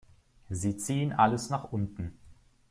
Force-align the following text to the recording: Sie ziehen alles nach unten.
Sie 0.49 0.75
ziehen 0.77 1.13
alles 1.13 1.51
nach 1.51 1.71
unten. 1.71 2.17